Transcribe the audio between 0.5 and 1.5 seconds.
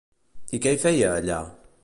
I què hi feia, allà?